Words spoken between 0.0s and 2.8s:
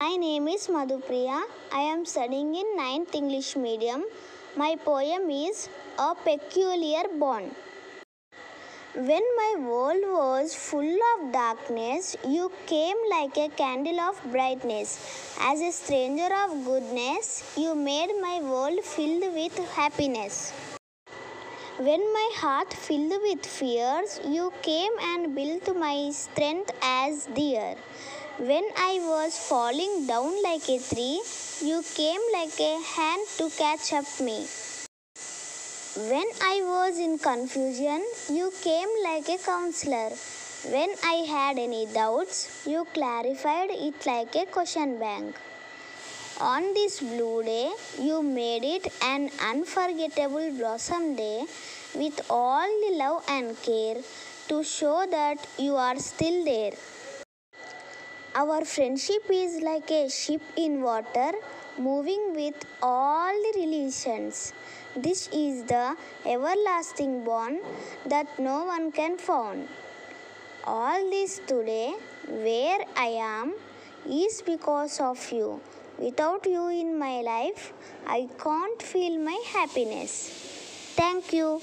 My name is Madhupriya. I am studying in